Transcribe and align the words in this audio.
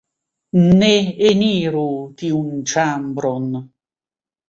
Ne 0.79 0.89
eniru 1.33 1.85
tiun 2.25 2.67
ĉambron... 2.75 3.51